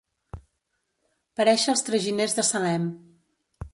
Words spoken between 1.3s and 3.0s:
Parèixer els traginers de Salem.